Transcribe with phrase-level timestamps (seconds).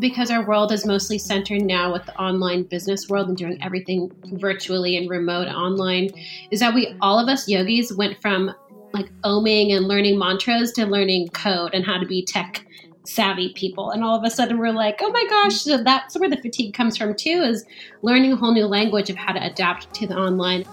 [0.00, 4.10] because our world is mostly centered now with the online business world and doing everything
[4.32, 6.10] virtually and remote online
[6.50, 8.52] is that we all of us yogis went from
[8.92, 12.66] like oming and learning mantras to learning code and how to be tech
[13.04, 16.30] savvy people and all of a sudden we're like oh my gosh so that's where
[16.30, 17.64] the fatigue comes from too is
[18.02, 20.64] learning a whole new language of how to adapt to the online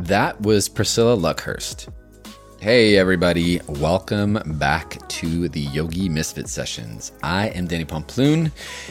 [0.00, 1.88] That was Priscilla Luckhurst.
[2.60, 7.12] Hey, everybody, welcome back to the Yogi Misfit Sessions.
[7.22, 8.50] I am Danny Pomploon,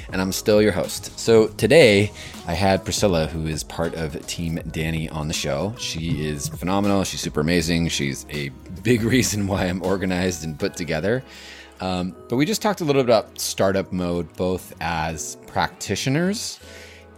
[0.10, 1.20] and I'm still your host.
[1.20, 2.14] So, today
[2.48, 5.76] I had Priscilla, who is part of Team Danny, on the show.
[5.78, 8.52] She is phenomenal, she's super amazing, she's a
[8.84, 11.22] big reason why I'm organized and put together.
[11.82, 16.62] Um, but we just talked a little bit about startup mode, both as practitioners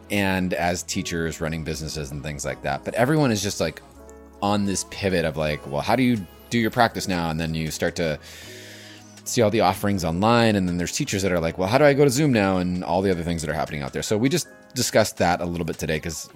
[0.09, 2.83] and as teachers running businesses and things like that.
[2.83, 3.83] But everyone is just like
[4.41, 7.29] on this pivot of like, well, how do you do your practice now?
[7.29, 8.19] And then you start to
[9.25, 10.55] see all the offerings online.
[10.55, 12.57] And then there's teachers that are like, well, how do I go to Zoom now?
[12.57, 14.03] And all the other things that are happening out there.
[14.03, 16.29] So we just discussed that a little bit today because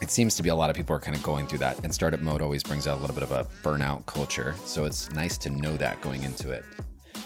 [0.00, 1.82] it seems to be a lot of people are kind of going through that.
[1.82, 4.54] And startup mode always brings out a little bit of a burnout culture.
[4.64, 6.64] So it's nice to know that going into it.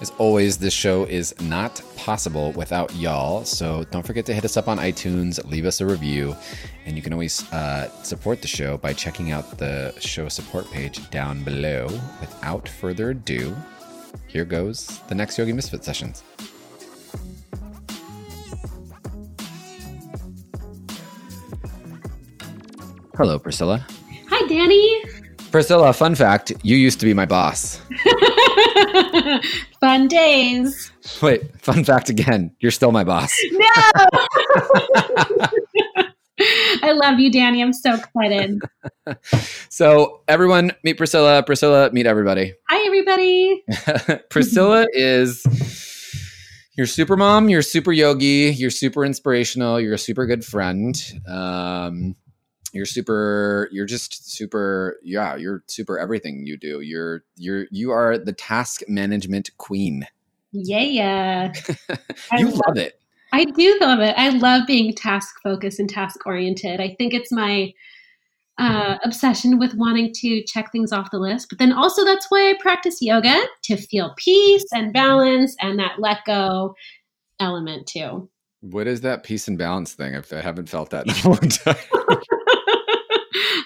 [0.02, 3.44] As always, this show is not possible without y'all.
[3.44, 6.34] So don't forget to hit us up on iTunes, leave us a review,
[6.84, 11.08] and you can always uh, support the show by checking out the show support page
[11.10, 11.86] down below.
[12.20, 13.54] Without further ado,
[14.26, 16.24] here goes the next Yogi Misfit sessions.
[23.16, 23.86] Hello, Priscilla.
[24.28, 25.04] hi danny
[25.52, 27.80] Priscilla, fun fact you used to be my boss.
[29.80, 32.54] fun days Wait, fun fact again.
[32.60, 33.32] You're still my boss.
[33.52, 33.66] no
[36.82, 38.60] i love you danny i'm so excited
[39.68, 41.42] So, everyone, meet Priscilla.
[41.42, 42.54] Priscilla, meet everybody.
[42.68, 43.64] hi everybody
[44.30, 45.42] Priscilla is
[46.76, 50.94] your super mom, you're super yogi, you're super inspirational, you're a super good friend.
[51.28, 52.16] Um,
[52.72, 56.80] you're super you're just super yeah, you're super everything you do.
[56.80, 60.06] You're you're you are the task management queen.
[60.52, 61.52] yeah yeah
[62.38, 62.98] you love love it.
[63.32, 64.14] I do love it.
[64.18, 66.80] I love being task focused and task oriented.
[66.80, 67.72] I think it's my
[68.58, 71.48] uh, obsession with wanting to check things off the list.
[71.48, 75.92] But then also, that's why I practice yoga to feel peace and balance and that
[75.98, 76.74] let go
[77.40, 78.28] element too.
[78.60, 80.14] What is that peace and balance thing?
[80.14, 81.76] If I haven't felt that in a long time.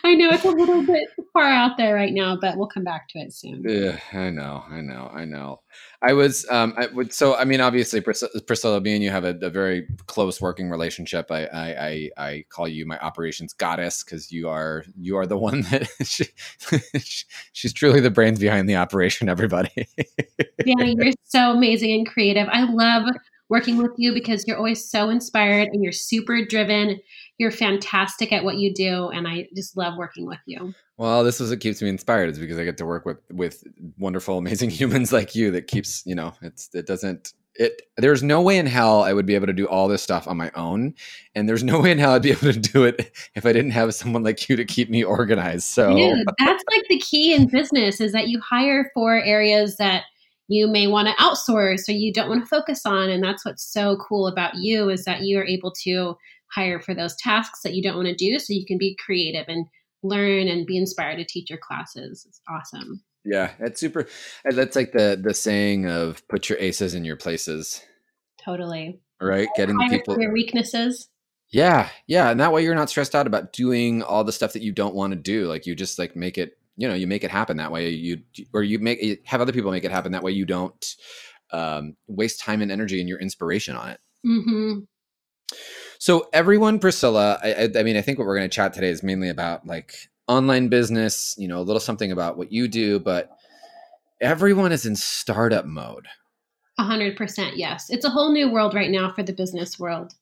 [0.06, 3.08] I know it's a little bit far out there right now, but we'll come back
[3.08, 3.64] to it soon.
[3.66, 5.62] Yeah, I know, I know, I know.
[6.00, 9.24] I was, um, I would, so I mean, obviously, Pris- Priscilla, me and you have
[9.24, 11.32] a, a very close working relationship.
[11.32, 15.36] I, I, I, I call you my operations goddess because you are, you are the
[15.36, 16.26] one that she,
[17.52, 19.28] she's truly the brains behind the operation.
[19.28, 19.88] Everybody.
[20.64, 22.46] yeah, you're so amazing and creative.
[22.52, 23.08] I love
[23.48, 27.00] working with you because you're always so inspired and you're super driven.
[27.38, 30.72] You're fantastic at what you do, and I just love working with you.
[30.96, 33.62] Well, this is what keeps me inspired is because I get to work with with
[33.98, 35.50] wonderful, amazing humans like you.
[35.50, 37.82] That keeps you know, it's it doesn't it.
[37.96, 40.36] There's no way in hell I would be able to do all this stuff on
[40.36, 40.94] my own,
[41.34, 43.72] and there's no way in hell I'd be able to do it if I didn't
[43.72, 45.64] have someone like you to keep me organized.
[45.64, 50.04] So Dude, that's like the key in business is that you hire for areas that
[50.48, 53.10] you may want to outsource or you don't want to focus on.
[53.10, 56.16] And that's what's so cool about you is that you are able to
[56.52, 59.44] hire for those tasks that you don't want to do so you can be creative
[59.48, 59.66] and
[60.02, 62.24] learn and be inspired to teach your classes.
[62.28, 63.02] It's awesome.
[63.24, 64.06] yeah, it's super.
[64.44, 67.82] That's like the the saying of put your aces in your places,
[68.42, 69.00] Totally.
[69.20, 69.48] right?
[69.56, 70.20] Getting the people.
[70.20, 71.08] your weaknesses.
[71.50, 74.62] Yeah, yeah, and that way you're not stressed out about doing all the stuff that
[74.62, 75.46] you don't want to do.
[75.46, 77.90] Like you just like make it, you know, you make it happen that way.
[77.90, 78.18] You
[78.52, 80.32] or you make you have other people make it happen that way.
[80.32, 80.84] You don't
[81.52, 84.00] um, waste time and energy and your inspiration on it.
[84.24, 84.80] hmm
[85.98, 89.02] So everyone, Priscilla, I, I, mean, I think what we're going to chat today is
[89.02, 91.34] mainly about like online business.
[91.38, 93.30] You know, a little something about what you do, but
[94.20, 96.06] everyone is in startup mode.
[96.78, 97.56] A hundred percent.
[97.56, 97.88] Yes.
[97.88, 100.14] It's a whole new world right now for the business world.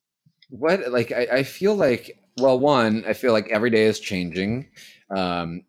[0.50, 4.68] what like I, I feel like well one i feel like every day is changing
[5.14, 5.62] um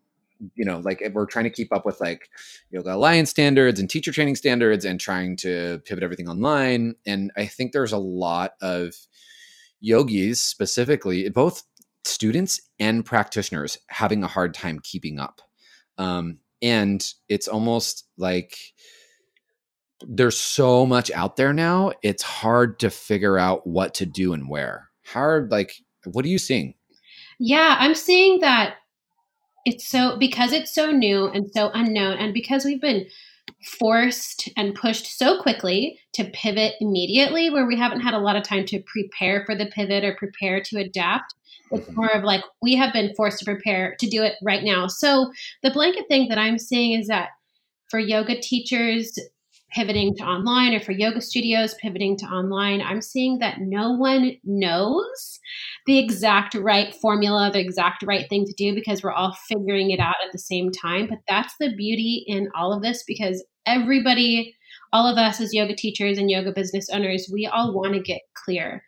[0.54, 2.28] you know like we're trying to keep up with like
[2.70, 7.46] yoga alliance standards and teacher training standards and trying to pivot everything online and i
[7.46, 8.94] think there's a lot of
[9.80, 11.62] yogis specifically both
[12.04, 15.40] students and practitioners having a hard time keeping up.
[15.98, 18.56] Um and it's almost like
[20.06, 24.48] there's so much out there now it's hard to figure out what to do and
[24.48, 24.90] where.
[25.04, 25.72] Hard, like
[26.04, 26.74] what are you seeing?
[27.38, 28.76] Yeah, I'm seeing that
[29.66, 33.06] it's so because it's so new and so unknown, and because we've been
[33.66, 38.44] forced and pushed so quickly to pivot immediately where we haven't had a lot of
[38.44, 41.34] time to prepare for the pivot or prepare to adapt
[41.72, 41.96] it's mm-hmm.
[41.96, 45.32] more of like we have been forced to prepare to do it right now so
[45.64, 47.30] the blanket thing that i'm seeing is that
[47.90, 49.18] for yoga teachers
[49.72, 54.36] pivoting to online or for yoga studios pivoting to online i'm seeing that no one
[54.44, 55.40] knows
[55.86, 60.00] the exact right formula the exact right thing to do because we're all figuring it
[60.00, 61.06] out at the same time.
[61.08, 64.54] But that's the beauty in all of this because everybody
[64.92, 68.22] all of us as yoga teachers and yoga business owners we all want to get
[68.34, 68.82] clear.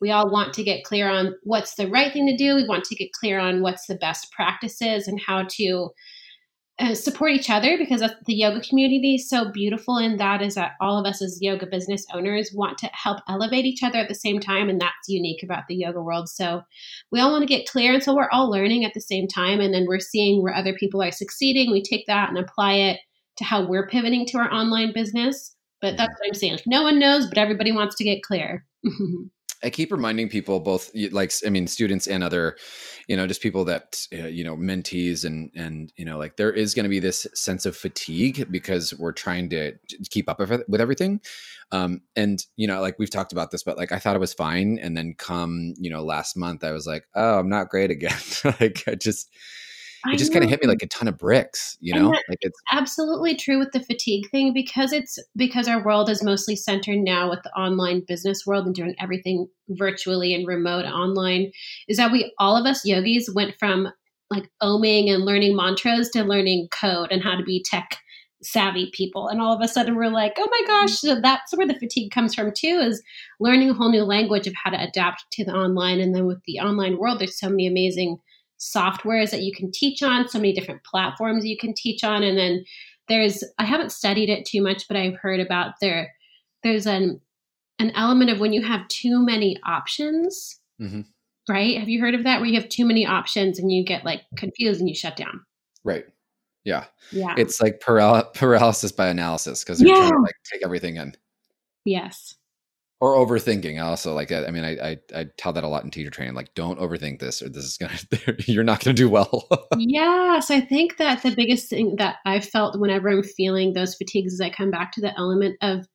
[0.00, 2.54] We all want to get clear on what's the right thing to do.
[2.54, 5.88] We want to get clear on what's the best practices and how to
[6.78, 10.72] uh, support each other because the yoga community is so beautiful and that is that
[10.80, 14.14] all of us as yoga business owners want to help elevate each other at the
[14.14, 16.28] same time and that's unique about the yoga world.
[16.28, 16.62] So
[17.10, 19.58] we all want to get clear and so we're all learning at the same time
[19.58, 21.72] and then we're seeing where other people are succeeding.
[21.72, 23.00] We take that and apply it
[23.36, 26.58] to how we're pivoting to our online business but that's what i'm saying.
[26.66, 28.66] No one knows but everybody wants to get clear
[29.62, 32.56] I keep reminding people, both like I mean, students and other,
[33.08, 36.52] you know, just people that uh, you know, mentees and and you know, like there
[36.52, 39.72] is going to be this sense of fatigue because we're trying to
[40.10, 41.20] keep up with everything,
[41.72, 44.34] um, and you know, like we've talked about this, but like I thought it was
[44.34, 47.90] fine, and then come you know last month I was like, oh, I'm not great
[47.90, 48.18] again.
[48.60, 49.30] like I just
[50.06, 52.08] it just kind of hit me like a ton of bricks, you know?
[52.08, 56.56] Like it's absolutely true with the fatigue thing because it's because our world is mostly
[56.56, 61.50] centered now with the online business world and doing everything virtually and remote online
[61.88, 63.88] is that we all of us yogis went from
[64.30, 67.98] like oming and learning mantras to learning code and how to be tech
[68.42, 70.86] savvy people and all of a sudden we're like oh my mm-hmm.
[70.86, 73.02] gosh so that's where the fatigue comes from too is
[73.40, 76.38] learning a whole new language of how to adapt to the online and then with
[76.46, 78.18] the online world there's so many amazing
[78.58, 82.22] softwares that you can teach on, so many different platforms you can teach on.
[82.22, 82.64] And then
[83.08, 86.14] there's I haven't studied it too much, but I've heard about there
[86.62, 87.20] there's an
[87.78, 90.60] an element of when you have too many options.
[90.80, 91.02] Mm-hmm.
[91.48, 91.78] Right?
[91.78, 92.40] Have you heard of that?
[92.40, 95.44] Where you have too many options and you get like confused and you shut down.
[95.84, 96.04] Right.
[96.64, 96.86] Yeah.
[97.12, 97.34] Yeah.
[97.38, 100.08] It's like paral- paralysis by analysis because you're yeah.
[100.08, 101.14] trying to like take everything in.
[101.84, 102.34] Yes
[103.00, 106.10] or overthinking also like i mean I, I, I tell that a lot in teacher
[106.10, 109.46] training like don't overthink this or this is gonna you're not gonna do well
[109.76, 114.32] yes i think that the biggest thing that i've felt whenever i'm feeling those fatigues
[114.32, 115.86] is i come back to the element of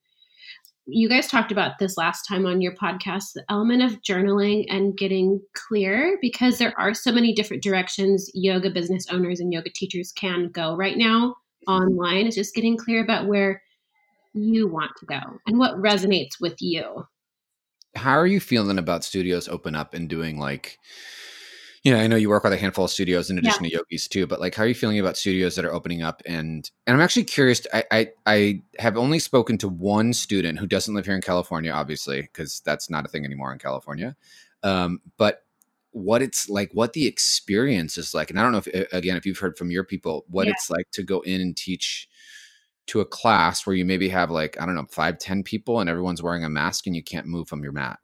[0.88, 4.98] you guys talked about this last time on your podcast the element of journaling and
[4.98, 10.12] getting clear because there are so many different directions yoga business owners and yoga teachers
[10.12, 11.36] can go right now
[11.68, 11.71] mm-hmm.
[11.71, 13.62] online it's just getting clear about where
[14.33, 17.05] you want to go and what resonates with you.
[17.95, 20.79] How are you feeling about studios open up and doing like
[21.83, 23.69] you know, I know you work with a handful of studios in addition yeah.
[23.71, 26.21] to yogis too, but like how are you feeling about studios that are opening up
[26.25, 30.67] and and I'm actually curious I I, I have only spoken to one student who
[30.67, 34.15] doesn't live here in California, obviously, because that's not a thing anymore in California.
[34.63, 35.43] Um, but
[35.91, 38.29] what it's like, what the experience is like.
[38.29, 40.53] And I don't know if again, if you've heard from your people, what yeah.
[40.53, 42.07] it's like to go in and teach
[42.87, 45.89] to a class where you maybe have like i don't know five ten people and
[45.89, 47.99] everyone's wearing a mask and you can't move from your mat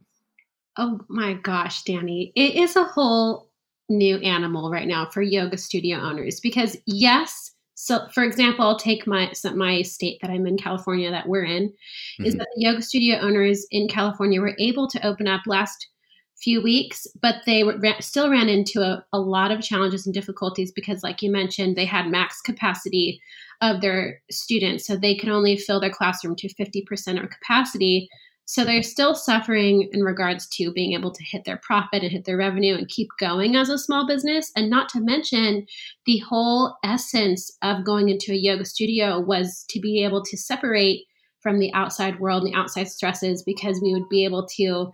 [0.78, 3.50] oh my gosh danny it is a whole
[3.90, 9.08] new animal right now for yoga studio owners because yes so for example i'll take
[9.08, 12.26] my my state that i'm in california that we're in mm-hmm.
[12.26, 15.88] is that the yoga studio owners in california were able to open up last
[16.40, 20.72] few weeks, but they were, still ran into a, a, lot of challenges and difficulties
[20.72, 23.20] because, like you mentioned, they had max capacity
[23.62, 24.86] of their students.
[24.86, 28.10] So they can only fill their classroom to 50% of capacity.
[28.46, 32.24] So they're still suffering in regards to being able to hit their profit and hit
[32.24, 34.52] their revenue and keep going as a small business.
[34.56, 35.66] And not to mention,
[36.06, 41.04] the whole essence of going into a yoga studio was to be able to separate
[41.42, 44.92] from the outside world and the outside stresses because we would be able to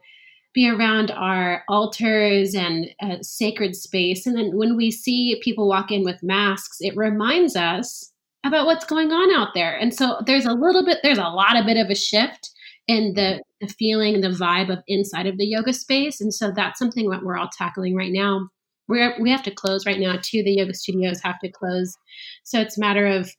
[0.54, 2.88] be around our altars and
[3.22, 4.26] sacred space.
[4.26, 8.12] And then when we see people walk in with masks, it reminds us
[8.44, 9.76] about what's going on out there.
[9.76, 12.50] And so there's a little bit, there's a lot of bit of a shift
[12.88, 16.20] in the, the feeling and the vibe of inside of the yoga space.
[16.20, 18.50] And so that's something that we're all tackling right now.
[18.90, 20.44] We're, we have to close right now too.
[20.44, 21.96] The yoga studios have to close.
[22.44, 23.32] So it's a matter of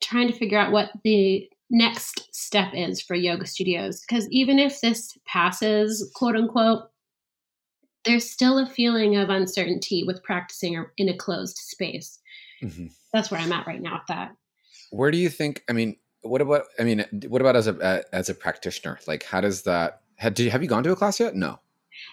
[0.00, 4.04] trying to figure out what the next step is for yoga studios.
[4.06, 6.84] Because even if this passes, quote unquote,
[8.04, 12.20] there's still a feeling of uncertainty with practicing in a closed space.
[12.62, 14.34] Mm-hmm that's where I'm at right now with that.
[14.90, 15.62] Where do you think?
[15.68, 16.64] I mean, what about?
[16.78, 18.98] I mean, what about as a as a practitioner?
[19.06, 20.00] Like, how does that?
[20.16, 21.34] Have, you, have you gone to a class yet?
[21.34, 21.58] No.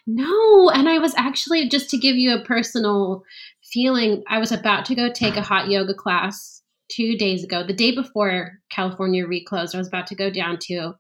[0.08, 3.24] No, and I was actually just to give you a personal
[3.64, 4.24] feeling.
[4.28, 7.94] I was about to go take a hot yoga class two days ago, the day
[7.94, 10.94] before California reclosed, I was about to go down to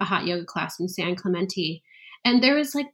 [0.00, 1.82] a hot yoga class in San Clemente.
[2.24, 2.86] And there was like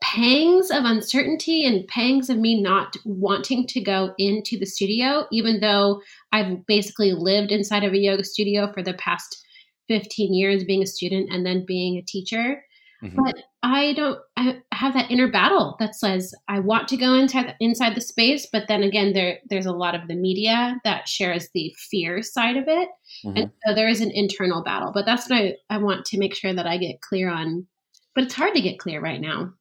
[0.00, 5.60] pangs of uncertainty and pangs of me not wanting to go into the studio, even
[5.60, 6.02] though
[6.32, 9.44] I've basically lived inside of a yoga studio for the past
[9.88, 12.62] 15 years being a student and then being a teacher.
[13.02, 13.22] Mm-hmm.
[13.22, 17.54] But I don't I have that inner battle that says I want to go inside
[17.58, 21.48] inside the space, but then again there there's a lot of the media that shares
[21.54, 22.88] the fear side of it.
[23.24, 23.36] Mm-hmm.
[23.36, 24.92] And so there is an internal battle.
[24.92, 27.66] But that's what I, I want to make sure that I get clear on.
[28.14, 29.54] But it's hard to get clear right now.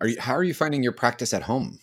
[0.00, 1.78] Are you how are you finding your practice at home?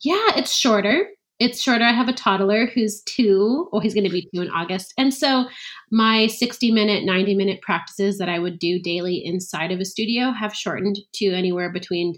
[0.00, 1.08] Yeah, it's shorter
[1.42, 1.84] it's shorter.
[1.84, 4.94] I have a toddler who's two, or he's going to be two in August.
[4.96, 5.46] And so
[5.90, 10.30] my 60 minute, 90 minute practices that I would do daily inside of a studio
[10.30, 12.14] have shortened to anywhere between.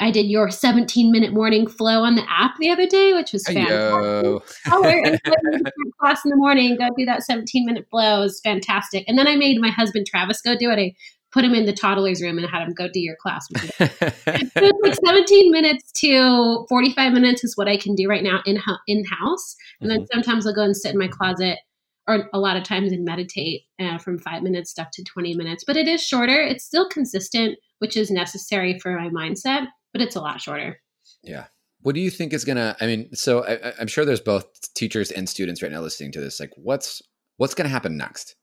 [0.00, 3.44] I did your 17 minute morning flow on the app the other day, which was
[3.44, 3.76] fantastic.
[3.76, 4.82] Oh, go
[6.00, 8.20] class in the morning, go do that 17 minute flow.
[8.20, 9.04] It was fantastic.
[9.06, 10.78] And then I made my husband Travis go do it.
[10.78, 10.94] I
[11.32, 13.46] put him in the toddler's room and had him go do your class.
[13.80, 18.60] it's like 17 minutes to 45 minutes is what I can do right now in
[18.86, 19.98] in house, and mm-hmm.
[19.98, 21.58] then sometimes I'll go and sit in my closet,
[22.06, 25.64] or a lot of times and meditate uh, from five minutes up to 20 minutes.
[25.66, 26.40] But it is shorter.
[26.40, 30.80] It's still consistent, which is necessary for my mindset, but it's a lot shorter.
[31.22, 31.46] Yeah.
[31.80, 32.76] What do you think is gonna?
[32.80, 36.20] I mean, so I, I'm sure there's both teachers and students right now listening to
[36.20, 36.38] this.
[36.38, 37.02] Like, what's
[37.38, 38.36] what's gonna happen next?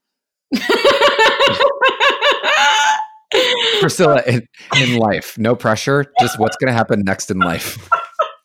[3.82, 7.78] Priscilla, in, in life, no pressure, just what's going to happen next in life?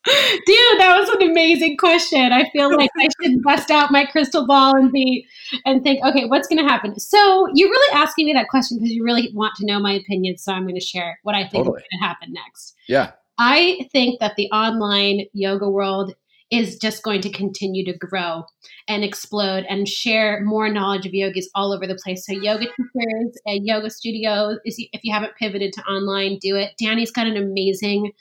[0.04, 2.30] Dude, that was an amazing question.
[2.30, 5.26] I feel like I should bust out my crystal ball and be
[5.64, 6.98] and think, okay, what's going to happen?
[6.98, 10.36] So you're really asking me that question because you really want to know my opinion.
[10.36, 11.78] So I'm going to share what I think totally.
[11.78, 12.74] is going to happen next.
[12.86, 13.12] Yeah.
[13.38, 16.12] I think that the online yoga world
[16.50, 18.44] is just going to continue to grow
[18.88, 22.26] and explode and share more knowledge of yogis all over the place.
[22.26, 26.72] So, yoga teachers and yoga studios, if you haven't pivoted to online, do it.
[26.78, 28.12] Danny's got an amazing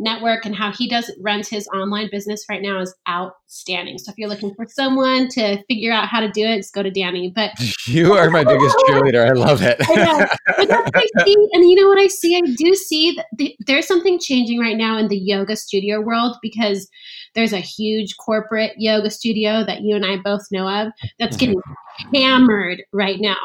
[0.00, 3.98] network and how he does runs his online business right now is outstanding.
[3.98, 6.82] So if you're looking for someone to figure out how to do it, just go
[6.82, 7.30] to Danny.
[7.34, 7.52] But
[7.86, 9.28] you are my biggest cheerleader.
[9.28, 9.76] I love it.
[9.80, 10.26] I
[10.94, 12.36] I see, and you know what I see?
[12.36, 16.36] I do see that the, there's something changing right now in the yoga studio world
[16.42, 16.88] because
[17.34, 21.52] there's a huge corporate yoga studio that you and I both know of that's mm-hmm.
[21.52, 21.62] getting
[22.14, 23.36] hammered right now,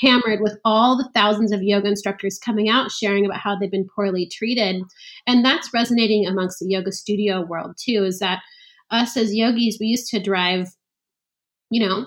[0.00, 3.88] hammered with all the thousands of yoga instructors coming out sharing about how they've been
[3.94, 4.82] poorly treated.
[5.26, 8.40] And that's resonating amongst the yoga studio world too, is that
[8.90, 10.68] us as yogis, we used to drive,
[11.70, 12.06] you know,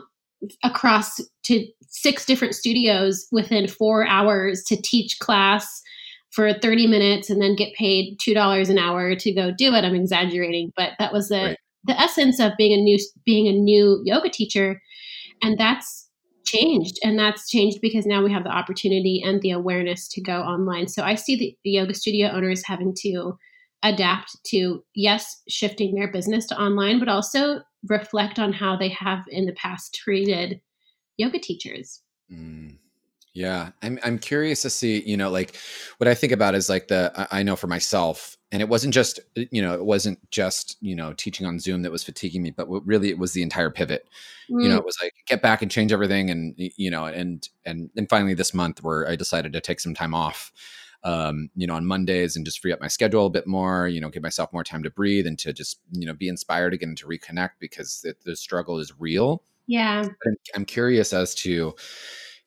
[0.63, 5.81] across to six different studios within four hours to teach class
[6.31, 9.83] for 30 minutes and then get paid $2 an hour to go do it.
[9.83, 11.57] I'm exaggerating, but that was the, right.
[11.85, 14.81] the essence of being a new, being a new yoga teacher.
[15.41, 16.09] And that's
[16.45, 16.97] changed.
[17.03, 20.87] And that's changed because now we have the opportunity and the awareness to go online.
[20.87, 23.37] So I see the yoga studio owners having to
[23.83, 29.23] adapt to, yes, shifting their business to online, but also reflect on how they have
[29.29, 30.61] in the past treated
[31.17, 32.01] yoga teachers.
[32.31, 32.77] Mm.
[33.33, 35.55] Yeah, I'm I'm curious to see, you know, like
[35.97, 39.21] what I think about is like the I know for myself, and it wasn't just
[39.35, 42.67] you know it wasn't just you know teaching on Zoom that was fatiguing me, but
[42.85, 44.05] really it was the entire pivot.
[44.49, 44.63] Mm.
[44.63, 44.79] You know, mm.
[44.79, 48.33] it was like get back and change everything, and you know, and and and finally
[48.33, 50.51] this month where I decided to take some time off,
[51.05, 53.87] um, you know, on Mondays and just free up my schedule a bit more.
[53.87, 56.73] You know, give myself more time to breathe and to just you know be inspired
[56.73, 59.41] again to reconnect because the, the struggle is real.
[59.67, 61.75] Yeah, I'm, I'm curious as to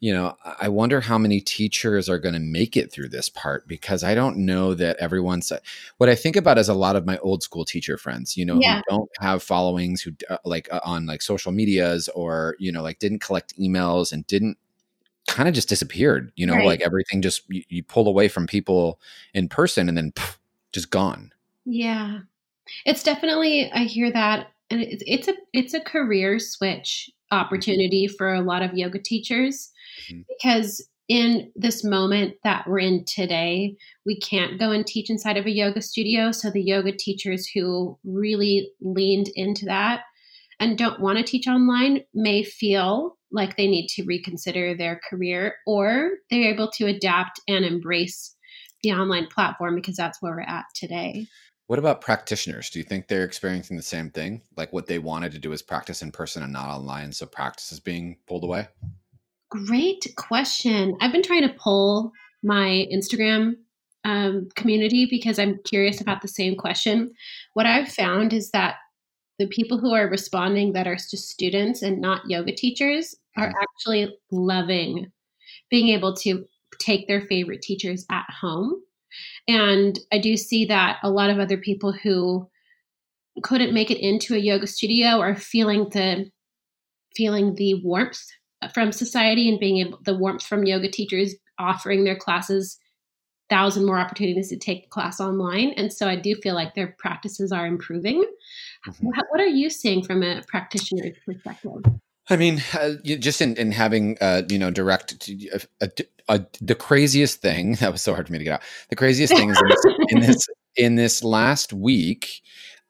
[0.04, 3.66] you know, I wonder how many teachers are going to make it through this part
[3.66, 5.50] because I don't know that everyone's.
[5.96, 8.58] What I think about is a lot of my old school teacher friends, you know,
[8.60, 8.76] yeah.
[8.76, 12.82] who don't have followings, who uh, like uh, on like social medias or, you know,
[12.82, 14.58] like didn't collect emails and didn't
[15.26, 16.66] kind of just disappeared, you know, right.
[16.66, 19.00] like everything just you, you, pull away from people
[19.32, 20.36] in person and then pff,
[20.74, 21.32] just gone.
[21.64, 22.18] Yeah.
[22.84, 24.48] It's definitely, I hear that.
[24.68, 29.70] And it's, it's a, it's a career switch opportunity for a lot of yoga teachers
[30.10, 30.22] mm-hmm.
[30.28, 35.46] because in this moment that we're in today, we can't go and teach inside of
[35.46, 36.32] a yoga studio.
[36.32, 40.00] So the yoga teachers who really leaned into that
[40.60, 45.56] and don't want to teach online may feel like they need to reconsider their career
[45.66, 48.34] or they're able to adapt and embrace
[48.82, 51.26] the online platform because that's where we're at today.
[51.66, 52.70] What about practitioners?
[52.70, 54.42] Do you think they're experiencing the same thing?
[54.56, 57.72] Like what they wanted to do is practice in person and not online, so practice
[57.72, 58.68] is being pulled away?
[59.54, 60.96] Great question.
[61.00, 62.10] I've been trying to pull
[62.42, 63.52] my Instagram
[64.04, 67.12] um, community because I'm curious about the same question.
[67.52, 68.76] What I've found is that
[69.38, 73.54] the people who are responding that are just students and not yoga teachers are Mhm.
[73.62, 75.12] actually loving
[75.70, 76.44] being able to
[76.80, 78.82] take their favorite teachers at home.
[79.46, 82.50] And I do see that a lot of other people who
[83.42, 86.30] couldn't make it into a yoga studio are feeling the
[87.16, 88.20] feeling the warmth
[88.72, 92.78] from society and being able the warmth from yoga teachers offering their classes
[93.50, 97.52] thousand more opportunities to take class online and so i do feel like their practices
[97.52, 98.24] are improving
[98.88, 99.10] Mhm.
[99.30, 101.82] what are you seeing from a practitioner's perspective
[102.30, 105.48] I mean, uh, just in, in having, uh, you know, direct, to,
[105.82, 105.90] a,
[106.28, 108.62] a- the craziest thing that was so hard for me to get out.
[108.88, 112.40] The craziest thing is in this, in this, in this last week,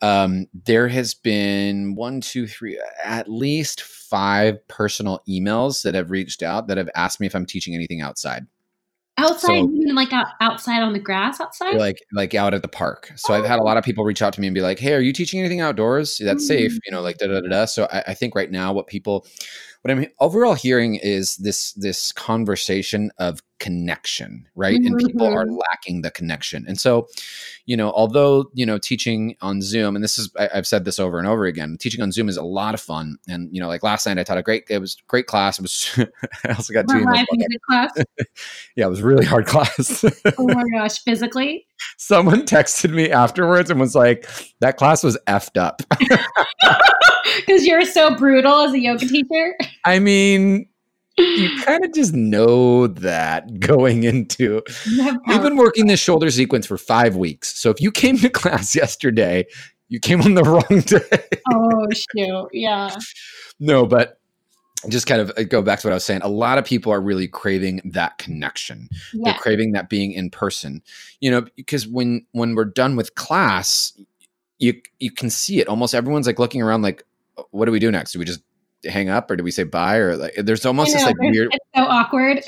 [0.04, 6.42] um, there has been one, two, three, at least five personal emails that have reached
[6.42, 8.46] out that have asked me if I'm teaching anything outside.
[9.16, 12.60] outside So- you mean like out, outside on the grass outside like like out at
[12.62, 13.12] the park.
[13.16, 14.92] So I've had a lot of people reach out to me and be like, "Hey,
[14.92, 17.48] are you teaching anything outdoors that's safe?" You know, like da da da.
[17.48, 17.64] da.
[17.64, 19.26] So I, I think right now what people,
[19.84, 24.80] what I'm overall hearing is this this conversation of connection, right?
[24.80, 25.58] And people are Mhm.
[25.70, 26.64] lacking the connection.
[26.66, 27.06] And so,
[27.66, 30.98] you know, although you know teaching on Zoom, and this is I, I've said this
[30.98, 33.18] over and over again, teaching on Zoom is a lot of fun.
[33.28, 35.58] And you know, like last night I taught a great, it was great class.
[35.58, 35.90] It was
[36.44, 37.90] I also got two live music class
[38.76, 40.02] Yeah, it was really hard class.
[40.38, 41.66] oh my gosh physically
[41.98, 44.28] someone texted me afterwards and was like,
[44.60, 45.82] "That class was effed up."
[47.36, 50.66] because you're so brutal as a yoga teacher I mean,
[51.18, 54.62] you kind of just know that going into.
[55.26, 58.74] We've been working this shoulder sequence for five weeks, so if you came to class
[58.74, 59.46] yesterday,
[59.88, 61.40] you came on the wrong day.
[61.52, 62.96] oh shoot yeah
[63.60, 64.18] no, but
[64.88, 66.20] just kind of uh, go back to what I was saying.
[66.22, 68.88] A lot of people are really craving that connection.
[69.12, 70.82] yeah they're craving that being in person
[71.20, 73.92] you know because when when we're done with class
[74.58, 77.04] you you can see it almost everyone's like looking around like
[77.50, 78.40] what do we do next do we just
[78.84, 81.66] hang up or do we say bye or like there's almost this like weird it's
[81.74, 82.40] so awkward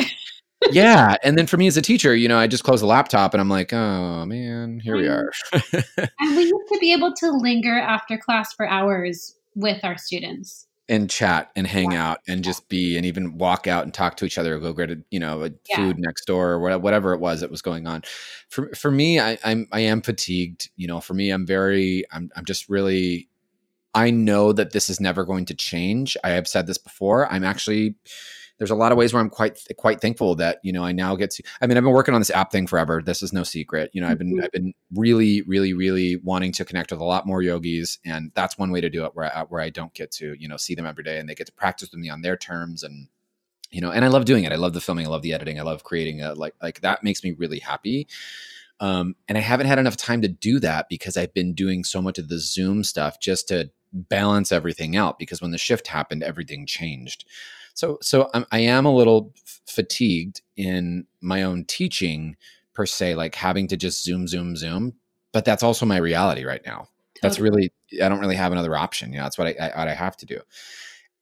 [0.71, 3.33] yeah and then for me as a teacher you know i just close the laptop
[3.35, 7.31] and i'm like oh man here we are And we used to be able to
[7.31, 10.67] linger after class for hours with our students.
[10.89, 14.25] And chat and hang out and just be and even walk out and talk to
[14.25, 15.77] each other or go get a, you know a Yeah.
[15.77, 18.03] food next door or whatever it was that was going on.
[18.49, 22.31] For for me I, i'm i am fatigued you know for me i'm very i'm
[22.37, 23.29] i'm just really
[23.95, 26.17] i know that this is never going to change.
[26.23, 27.31] I have said this before.
[27.33, 27.97] I'm actually
[28.59, 31.15] there's a lot of ways where i'm quite quite thankful that you know i now
[31.17, 33.03] get to i mean i've been working on this app thing forever.
[33.05, 33.91] This is no secret.
[33.93, 34.45] You know i've been Mhm.
[34.45, 38.57] i've been really really really wanting to connect with a lot more yogis and that's
[38.59, 40.75] one way to do it where I, where I don't get to you know see
[40.75, 43.09] them every day and they get to practice with me on their terms and
[43.71, 44.53] you know and I love doing it.
[44.53, 45.07] I love the filming.
[45.07, 45.59] I love the editing.
[45.59, 48.07] I love creating a like like that makes me really happy.
[48.81, 52.01] Um and I haven't had enough time to do that because I've been doing so
[52.01, 56.23] much of the Zoom stuff just to balance everything out because when the shift happened
[56.23, 57.25] everything changed
[57.77, 59.33] so so I'm, I am a little
[59.67, 62.37] fatigued in my own teaching
[62.73, 64.95] per se like having to just zoom zoom zoom
[65.33, 66.89] but that's also my reality right now.
[67.23, 69.89] That's really i don't really have another option you know that's what I, I what
[69.89, 70.41] i have to do.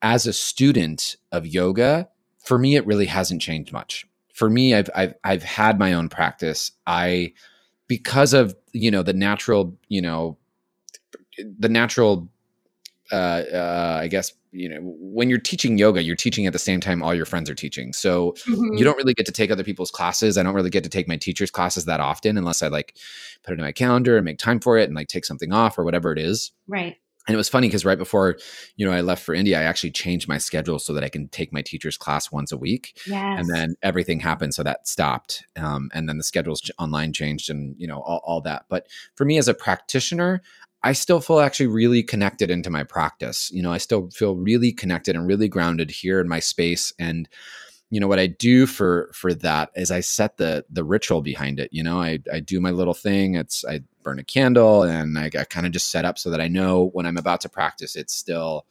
[0.00, 4.06] As a student of yoga for me it really hasn't changed much.
[4.32, 6.72] For me i've i've, I've had my own practice.
[6.86, 7.32] I
[7.88, 10.38] because of you know the natural you know
[11.58, 12.28] the natural
[13.12, 16.78] uh, uh i guess you know when you're teaching yoga you're teaching at the same
[16.80, 18.78] time all your friends are teaching so Mhm.
[18.78, 20.38] you don't really get to take other people's classes.
[20.38, 22.96] I don't really get to take my teacher's classes that often unless I like
[23.42, 25.76] put it in my calendar and make time for it and like take something off
[25.78, 26.52] or whatever it is.
[26.68, 26.96] right.
[27.26, 28.36] And it was funny because right before,
[28.76, 31.28] you know, I left for India, I actually changed my schedule so that I can
[31.28, 33.00] take my teacher's class once a week.
[33.06, 33.40] Yes.
[33.40, 34.54] And then everything happened.
[34.54, 35.42] So that stopped.
[35.56, 38.66] Um, and then the schedules online changed and, you know, all, all that.
[38.68, 40.42] But for me as a practitioner,
[40.84, 43.50] I still feel actually really connected into my practice.
[43.50, 46.92] You know, I still feel really connected and really grounded here in my space.
[46.98, 47.26] And,
[47.88, 51.58] you know, what I do for for that is I set the the ritual behind
[51.58, 51.70] it.
[51.72, 53.34] You know, I I do my little thing.
[53.34, 56.40] It's I burn a candle and I, I kind of just set up so that
[56.40, 58.66] I know when I'm about to practice, it's still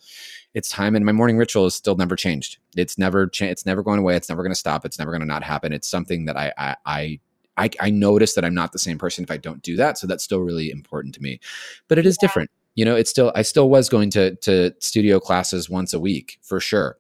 [0.54, 2.60] it's time and my morning ritual is still never changed.
[2.78, 4.16] It's never cha- it's never going away.
[4.16, 4.86] It's never going to stop.
[4.86, 5.74] It's never going to not happen.
[5.74, 7.20] It's something that I I, I
[7.58, 9.98] I, I notice that I'm not the same person if I don't do that.
[9.98, 11.40] So that's still really important to me.
[11.88, 12.50] But it is different.
[12.76, 16.40] You know, it's still I still was going to to studio classes once a week
[16.42, 16.98] for sure.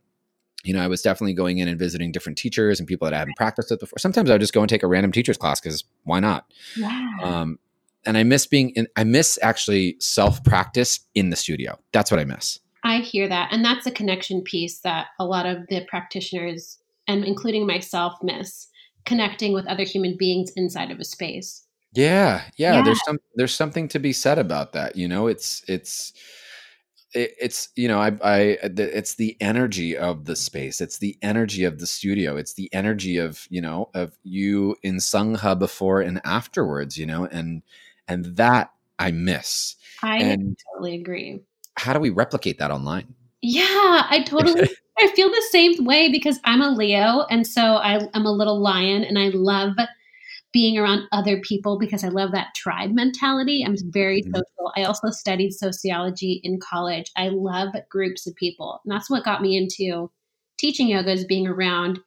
[0.64, 3.20] You know, I was definitely going in and visiting different teachers and people that I
[3.20, 4.00] hadn't practiced with before.
[4.00, 6.54] Sometimes I would just go and take a random teacher's class because why not?
[6.78, 7.18] yeah.
[7.22, 7.60] Um,
[8.06, 11.80] and I miss being in, I miss actually self practice in the studio.
[11.92, 12.60] That's what I miss.
[12.84, 13.50] I hear that.
[13.52, 18.68] And that's a connection piece that a lot of the practitioners, and including myself, miss
[19.06, 21.66] connecting with other human beings inside of a space.
[21.94, 22.82] Yeah, yeah, Yeah.
[22.84, 24.96] There's some there's something to be said about that.
[24.96, 26.14] You know, it's it's
[27.14, 31.80] it's you know I, I it's the energy of the space it's the energy of
[31.80, 36.98] the studio it's the energy of you know of you in sangha before and afterwards
[36.98, 37.62] you know and
[38.08, 41.40] and that i miss i and totally agree
[41.76, 44.68] how do we replicate that online yeah i totally
[45.00, 48.60] i feel the same way because i'm a leo and so I, i'm a little
[48.60, 49.76] lion and i love
[50.54, 53.64] being around other people because I love that tribe mentality.
[53.66, 54.36] I'm very mm-hmm.
[54.36, 54.72] social.
[54.78, 57.12] I also studied sociology in college.
[57.18, 58.80] I love groups of people.
[58.86, 60.10] And that's what got me into
[60.60, 62.00] teaching yoga is being around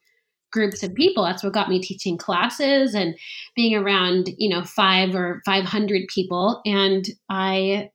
[0.52, 1.24] groups of people.
[1.24, 3.18] That's what got me teaching classes and
[3.56, 7.90] being around, you know, 5 or 500 people and I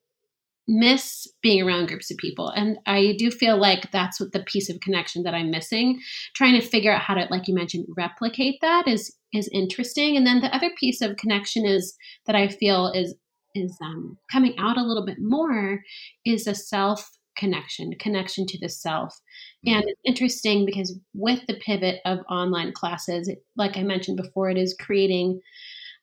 [0.72, 2.50] miss being around groups of people.
[2.50, 6.00] And i do feel like that's what the piece of connection that i'm missing.
[6.34, 10.16] Trying to figure out how to like you mentioned replicate that is is interesting.
[10.16, 13.14] And then the other piece of connection is that i feel is
[13.54, 15.82] is um, coming out a little bit more
[16.26, 19.20] is a self connection connection to the self.
[19.66, 19.90] And mm-hmm.
[19.90, 24.76] it's interesting because with the pivot of online classes like i mentioned before it is
[24.80, 25.42] creating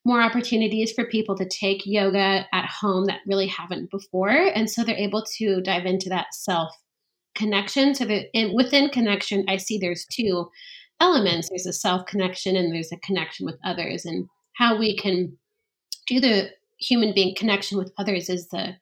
[0.09, 4.31] more opportunities for people to take yoga at home that really haven't before.
[4.31, 6.71] And so they're able to dive into that self
[7.35, 7.95] connection.
[7.95, 10.51] So that in, within connection, I see there's two
[11.01, 14.07] elements there's a self connection and there's a connection with others.
[14.07, 15.37] And how we can
[16.07, 18.75] do the human being connection with others is the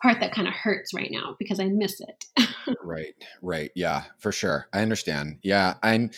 [0.00, 2.48] part that kind of hurts right now because I miss it.
[2.82, 3.70] right, right.
[3.76, 4.68] Yeah, for sure.
[4.72, 5.38] I understand.
[5.42, 5.74] Yeah.
[5.82, 6.10] I'm,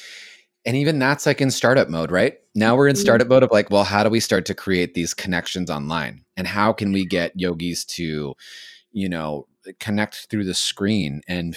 [0.66, 2.38] and even that's like in startup mode, right?
[2.54, 3.02] Now we're in mm-hmm.
[3.02, 6.24] startup mode of like, well, how do we start to create these connections online?
[6.36, 8.34] And how can we get yogis to,
[8.92, 9.46] you know,
[9.78, 11.56] connect through the screen and,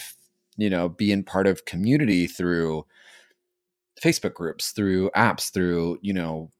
[0.58, 2.86] you know, be in part of community through
[4.04, 6.52] Facebook groups, through apps, through, you know,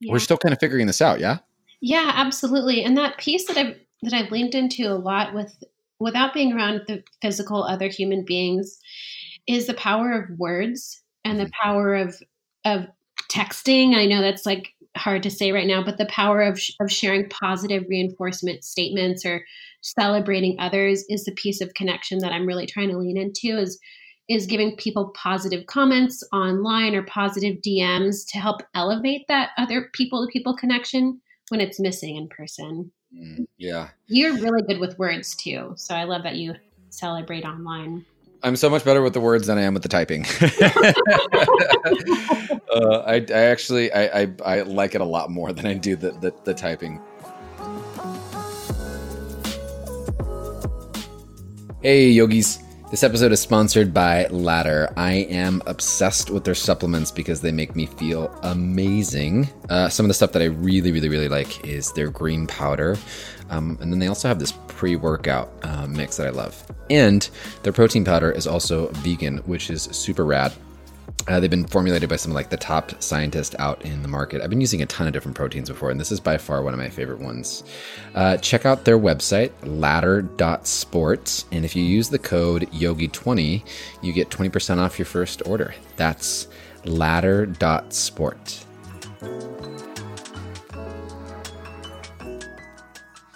[0.00, 0.12] yeah.
[0.12, 1.18] we're still kind of figuring this out.
[1.18, 1.38] Yeah.
[1.80, 2.84] Yeah, absolutely.
[2.84, 5.62] And that piece that I've, that I've leaned into a lot with,
[5.98, 8.78] without being around the physical other human beings
[9.46, 11.62] is the power of words and the mm-hmm.
[11.62, 12.20] power of
[12.64, 12.86] of
[13.30, 13.94] texting.
[13.94, 17.28] I know that's like hard to say right now, but the power of of sharing
[17.28, 19.44] positive reinforcement statements or
[19.82, 23.78] celebrating others is the piece of connection that I'm really trying to lean into is
[24.28, 30.24] is giving people positive comments online or positive DMs to help elevate that other people
[30.24, 32.92] to people connection when it's missing in person.
[33.12, 33.88] Mm, yeah.
[34.06, 35.72] You're really good with words too.
[35.76, 36.54] So I love that you
[36.90, 38.06] celebrate online.
[38.42, 40.24] I'm so much better with the words than I am with the typing.
[42.70, 45.94] uh, I, I, actually I, I, I, like it a lot more than I do
[45.94, 47.00] the, the, the typing.
[51.82, 54.92] Hey yogis, this episode is sponsored by Ladder.
[54.96, 59.48] I am obsessed with their supplements because they make me feel amazing.
[59.68, 62.96] Uh, some of the stuff that I really, really, really like is their green powder.
[63.48, 66.64] Um, and then they also have this pre workout uh, mix that I love.
[66.90, 67.30] And
[67.62, 70.52] their protein powder is also vegan, which is super rad.
[71.28, 74.40] Uh, they've been formulated by some of like the top scientists out in the market.
[74.40, 76.72] I've been using a ton of different proteins before, and this is by far one
[76.72, 77.62] of my favorite ones.
[78.14, 83.62] Uh, check out their website, ladder.sports, and if you use the code YOGI20,
[84.02, 85.74] you get 20% off your first order.
[85.96, 86.48] That's
[86.84, 88.64] ladder.sport.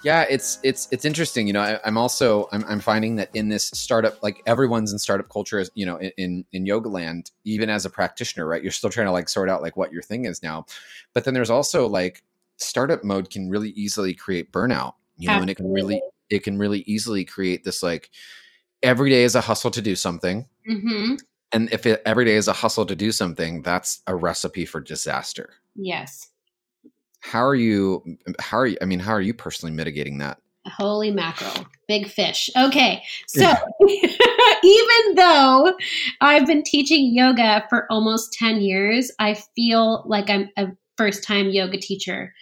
[0.04, 3.48] yeah it's it's it's interesting you know I, am also I'm, I'm finding that in
[3.48, 7.84] this startup like everyone's in startup culture you know in in yoga land even as
[7.86, 8.62] a practitioner right?
[8.62, 10.66] You're still trying to like sort out like what your thing is now.
[11.14, 12.22] But then there's also like
[12.58, 15.40] startup mode can really easily create burnout you know Absolutely.
[15.40, 18.10] and it can really it can really easily create this like
[18.82, 20.46] every day is a hustle to do something.
[20.68, 21.14] Mm-hmm.
[21.52, 24.80] and if it, every day is a hustle to do something that's a recipe for
[24.80, 25.54] disaster.
[25.74, 26.28] Yes
[27.24, 28.02] how are you
[28.38, 30.38] how are you i mean how are you personally mitigating that?
[30.66, 31.66] Holy mackerel.
[31.88, 32.48] Big fish.
[32.56, 33.52] Okay so
[34.62, 35.74] even though
[36.20, 41.48] i've been teaching yoga for almost 10 years i feel like i'm a first time
[41.48, 42.32] yoga teacher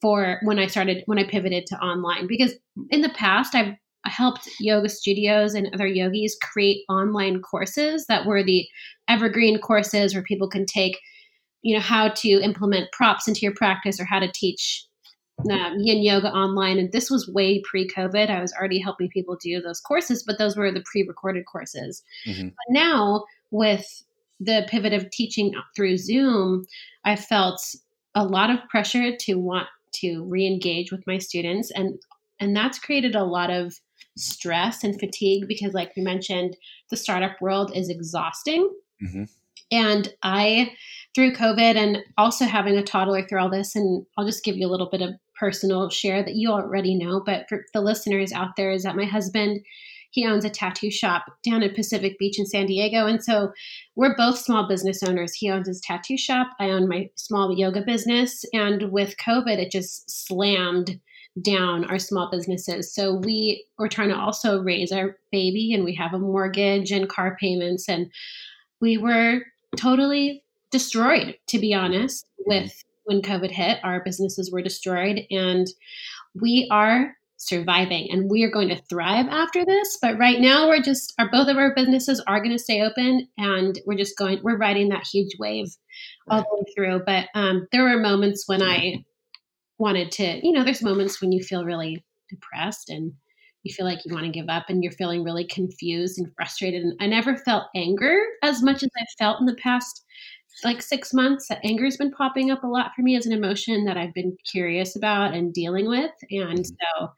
[0.00, 2.54] for when i started when i pivoted to online because
[2.90, 8.42] in the past i've helped yoga studios and other yogis create online courses that were
[8.42, 8.66] the
[9.08, 10.98] evergreen courses where people can take
[11.62, 14.84] you know how to implement props into your practice or how to teach
[15.50, 16.78] um, yin yoga online.
[16.78, 18.30] And this was way pre-covid.
[18.30, 22.02] I was already helping people do those courses but those were the pre-recorded courses.
[22.26, 22.48] Mm-hmm.
[22.48, 24.04] but now with
[24.40, 26.64] the pivot of teaching through zoom
[27.04, 27.62] i felt
[28.14, 31.70] a lot of pressure to want to re-engage with my students.
[31.70, 31.98] And
[32.40, 33.78] and that's created a lot of
[34.16, 36.56] stress and fatigue because like we mentioned
[36.90, 38.70] the startup world is exhausting.
[39.02, 39.24] Mm-hmm.
[39.72, 40.72] and i
[41.14, 43.76] through COVID and also having a toddler through all this.
[43.76, 47.22] And I'll just give you a little bit of personal share that you already know,
[47.24, 49.60] but for the listeners out there, is that my husband,
[50.10, 53.06] he owns a tattoo shop down in Pacific Beach in San Diego.
[53.06, 53.52] And so
[53.96, 55.32] we're both small business owners.
[55.32, 56.48] He owns his tattoo shop.
[56.60, 58.44] I own my small yoga business.
[58.52, 61.00] And with COVID, it just slammed
[61.40, 62.94] down our small businesses.
[62.94, 67.08] So we were trying to also raise our baby and we have a mortgage and
[67.08, 67.88] car payments.
[67.88, 68.12] And
[68.82, 69.40] we were
[69.78, 71.84] totally destroyed, to be mm-hmm.
[71.84, 72.50] honest, mm-hmm.
[72.50, 75.20] with when COVID hit, our businesses were destroyed.
[75.30, 75.66] And
[76.34, 80.80] we are surviving and we are going to thrive after this but right now we're
[80.80, 84.38] just our both of our businesses are going to stay open and we're just going
[84.44, 85.66] we're riding that huge wave
[86.28, 89.00] all the way through but um, there were moments when i mm-hmm.
[89.78, 93.12] wanted to you know there's moments when you feel really depressed and
[93.64, 96.84] you feel like you want to give up and you're feeling really confused and frustrated
[96.84, 100.04] and i never felt anger as much as i felt in the past
[100.64, 103.32] like six months that anger has been popping up a lot for me as an
[103.32, 106.98] emotion that i've been curious about and dealing with and mm-hmm.
[107.00, 107.12] so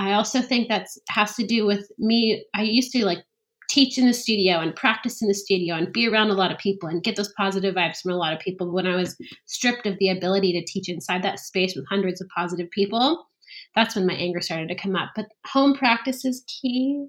[0.00, 2.42] I also think that has to do with me.
[2.54, 3.22] I used to like
[3.68, 6.56] teach in the studio and practice in the studio and be around a lot of
[6.56, 8.72] people and get those positive vibes from a lot of people.
[8.72, 9.14] When I was
[9.44, 13.26] stripped of the ability to teach inside that space with hundreds of positive people,
[13.76, 15.10] that's when my anger started to come up.
[15.14, 17.06] But home practice is key.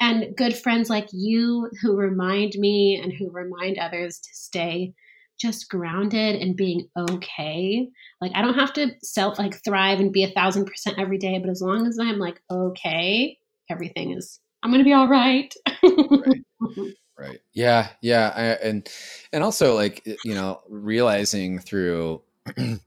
[0.00, 4.94] And good friends like you who remind me and who remind others to stay
[5.40, 7.88] just grounded and being okay.
[8.20, 11.38] Like I don't have to self like thrive and be a thousand percent every day,
[11.38, 13.38] but as long as I'm like okay,
[13.70, 15.52] everything is I'm gonna be all right.
[15.82, 16.44] right.
[17.18, 17.40] right.
[17.52, 17.88] Yeah.
[18.02, 18.32] Yeah.
[18.34, 18.88] I, and
[19.32, 22.22] and also like you know realizing through.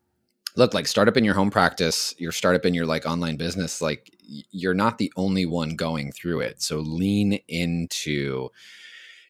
[0.55, 4.15] look like startup in your home practice your startup in your like online business like
[4.51, 8.49] you're not the only one going through it so lean into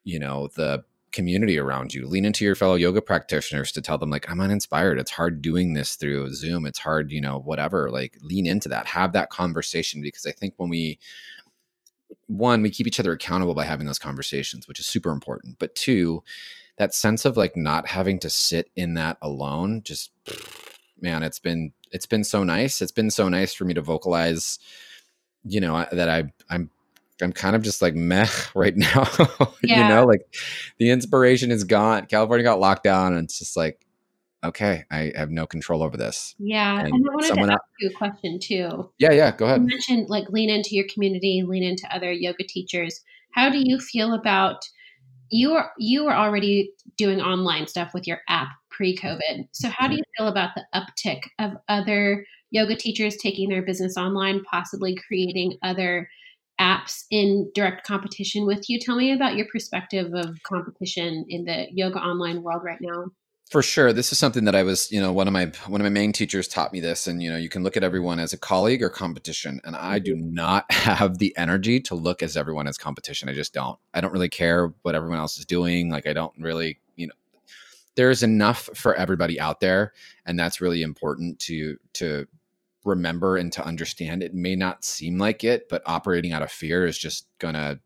[0.03, 2.05] you know the community around you.
[2.07, 4.99] Lean into your fellow yoga practitioners to tell them like I'm uninspired.
[4.99, 6.65] It's hard doing this through Zoom.
[6.65, 7.89] It's hard, you know, whatever.
[7.89, 8.87] Like lean into that.
[8.87, 10.99] Have that conversation because I think when we
[12.27, 15.57] one, we keep each other accountable by having those conversations, which is super important.
[15.59, 16.23] But two,
[16.77, 20.11] that sense of like not having to sit in that alone, just
[20.99, 22.81] man, it's been it's been so nice.
[22.81, 24.57] It's been so nice for me to vocalize,
[25.43, 26.71] you know, that I I'm
[27.21, 29.07] I'm kind of just like meh right now.
[29.65, 29.87] Yeah.
[29.87, 30.21] you know, like
[30.77, 32.05] the inspiration is gone.
[32.07, 33.85] California got locked down, and it's just like,
[34.43, 36.35] okay, I have no control over this.
[36.37, 38.91] Yeah, and, and I wanted to ask you a question too.
[38.99, 39.61] Yeah, yeah, go ahead.
[39.61, 42.99] You mentioned like lean into your community, lean into other yoga teachers.
[43.31, 44.67] How do you feel about
[45.29, 49.47] you are you were already doing online stuff with your app pre-COVID.
[49.51, 49.97] So how do mm-hmm.
[49.99, 55.57] you feel about the uptick of other yoga teachers taking their business online, possibly creating
[55.63, 56.09] other
[56.59, 58.79] apps in direct competition with you.
[58.79, 63.05] Tell me about your perspective of competition in the yoga online world right now.
[63.49, 65.85] For sure, this is something that I was, you know, one of my one of
[65.85, 68.33] my main teachers taught me this, and you know, you can look at everyone as
[68.33, 70.33] a colleague or competition, and I do mm-hmm.
[70.33, 73.29] not have the energy to look as everyone as competition.
[73.29, 73.77] I just don't.
[73.93, 75.89] I don't really care what everyone else is doing.
[75.89, 77.13] Like, I don't really, you know,
[77.95, 79.93] there's enough for everybody out there,
[80.25, 82.27] and that's really important to to
[82.83, 84.23] remember and to understand.
[84.23, 87.79] It may not seem like it, but operating out of fear is just going to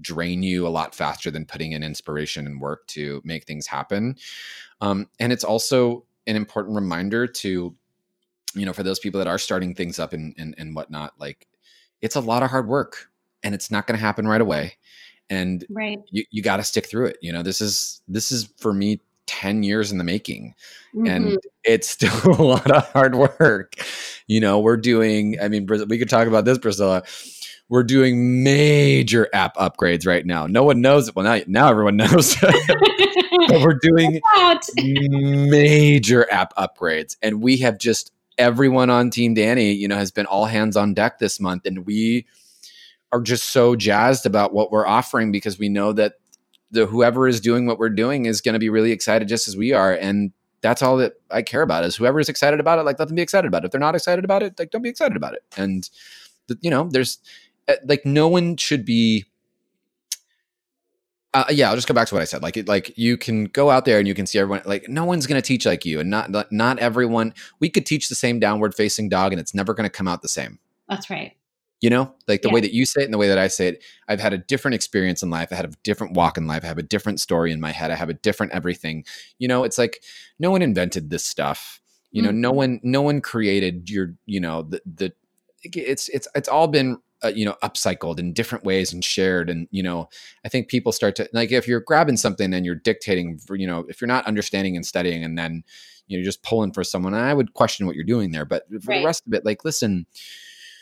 [0.00, 4.16] drain you a lot faster than putting in inspiration and work to make things happen.
[4.80, 7.74] Um, and it's also an important reminder to,
[8.54, 11.46] you know, for those people that are starting things up and, and, and whatnot, like
[12.00, 13.10] it's a lot of hard work
[13.42, 14.74] and it's not going to happen right away.
[15.30, 15.98] And right.
[16.10, 17.18] you, you got to stick through it.
[17.20, 20.54] You know, this is, this is for me 10 years in the making
[20.94, 21.06] mm-hmm.
[21.06, 23.74] and it's still a lot of hard work
[24.28, 27.02] you know we're doing i mean we could talk about this priscilla.
[27.70, 30.46] We're doing major app upgrades right now.
[30.46, 31.14] No one knows it.
[31.14, 32.36] Well now, now everyone knows.
[33.48, 34.20] But we're doing
[35.50, 37.16] major app upgrades.
[37.22, 40.94] And we have just everyone on team danny you know has been all hands on
[40.94, 41.64] deck this month.
[41.66, 42.26] And we
[43.12, 46.14] are just so jazzed about what we're offering because we know that
[46.70, 49.56] the whoever is doing what we're doing is going to be really excited just as
[49.56, 49.92] we are.
[49.94, 53.08] And that's all that I care about is whoever is excited about it like let
[53.08, 55.16] them be excited about it if they're not excited about it like don't be excited
[55.16, 55.88] about it and
[56.46, 57.18] the, you know there's
[57.68, 59.24] eh, like no one should be
[61.34, 62.42] uh, yeah, I'll just go back to what I said.
[62.42, 64.62] Like, it, like you can go out there and you can see everyone.
[64.64, 67.34] Like, no one's going to teach like you, and not not everyone.
[67.60, 70.22] We could teach the same downward facing dog, and it's never going to come out
[70.22, 70.58] the same.
[70.88, 71.36] That's right
[71.80, 72.54] you know like the yeah.
[72.54, 74.38] way that you say it and the way that i say it i've had a
[74.38, 77.20] different experience in life i had a different walk in life i have a different
[77.20, 79.04] story in my head i have a different everything
[79.38, 80.02] you know it's like
[80.38, 82.40] no one invented this stuff you know mm-hmm.
[82.40, 85.12] no one no one created your you know the the
[85.64, 89.66] it's it's it's all been uh, you know upcycled in different ways and shared and
[89.70, 90.08] you know
[90.44, 93.66] i think people start to like if you're grabbing something and you're dictating for, you
[93.66, 95.64] know if you're not understanding and studying and then
[96.06, 98.92] you know just pulling for someone i would question what you're doing there but for
[98.92, 99.00] right.
[99.00, 100.06] the rest of it like listen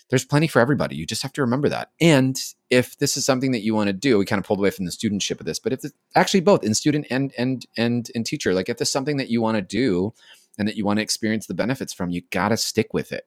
[0.09, 0.97] there's plenty for everybody.
[0.97, 1.91] You just have to remember that.
[2.01, 2.41] And
[2.71, 4.85] if this is something that you want to do, we kind of pulled away from
[4.85, 8.25] the studentship of this, but if it's actually both in student and and and in
[8.25, 10.13] teacher, like if there's something that you want to do
[10.59, 13.27] and that you want to experience the benefits from, you got to stick with it,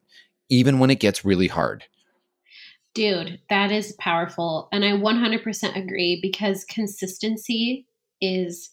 [0.49, 1.83] even when it gets really hard.
[2.95, 4.67] Dude, that is powerful.
[4.71, 7.85] And I 100% agree because consistency
[8.19, 8.71] is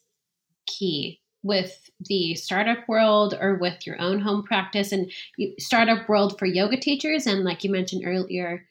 [0.66, 5.10] key with the startup world or with your own home practice and
[5.58, 8.66] startup world for yoga teachers and like you mentioned earlier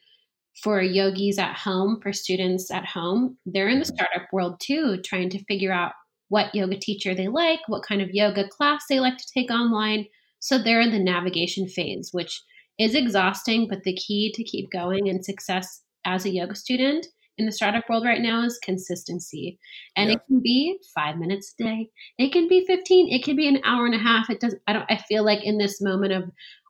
[0.62, 3.96] for yogis at home for students at home they're in the mm-hmm.
[3.96, 5.94] startup world too trying to figure out
[6.30, 10.06] what yoga teacher they like what kind of yoga class they like to take online
[10.40, 12.42] so they're in the navigation phase which
[12.78, 17.46] is exhausting but the key to keep going and success as a yoga student in
[17.46, 19.60] the startup world right now is consistency.
[19.96, 20.16] And yeah.
[20.16, 21.90] it can be five minutes a day.
[22.18, 23.12] It can be 15.
[23.12, 24.30] It can be an hour and a half.
[24.30, 26.24] It does I don't I feel like in this moment of